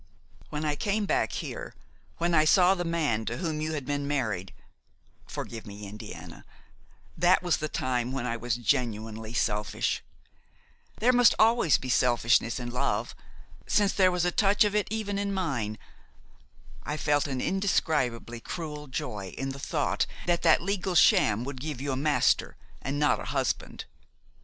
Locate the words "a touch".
14.25-14.63